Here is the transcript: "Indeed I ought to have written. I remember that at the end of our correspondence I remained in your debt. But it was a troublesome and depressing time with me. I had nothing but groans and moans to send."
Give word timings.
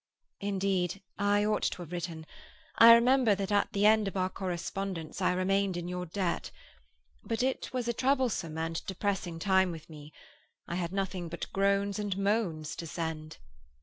"Indeed 0.39 1.03
I 1.19 1.45
ought 1.45 1.61
to 1.61 1.83
have 1.83 1.91
written. 1.91 2.25
I 2.79 2.91
remember 2.95 3.35
that 3.35 3.51
at 3.51 3.71
the 3.71 3.85
end 3.85 4.07
of 4.07 4.17
our 4.17 4.29
correspondence 4.31 5.21
I 5.21 5.31
remained 5.33 5.77
in 5.77 5.87
your 5.87 6.07
debt. 6.07 6.49
But 7.23 7.43
it 7.43 7.71
was 7.71 7.87
a 7.87 7.93
troublesome 7.93 8.57
and 8.57 8.83
depressing 8.87 9.37
time 9.37 9.69
with 9.71 9.91
me. 9.91 10.11
I 10.67 10.73
had 10.73 10.91
nothing 10.91 11.29
but 11.29 11.51
groans 11.53 11.99
and 11.99 12.17
moans 12.17 12.75
to 12.77 12.87
send." 12.87 13.37